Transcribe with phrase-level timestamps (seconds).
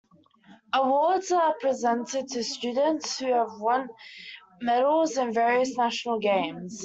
[0.73, 3.87] Awards are presented to students who have won
[4.59, 6.79] medals in various national games.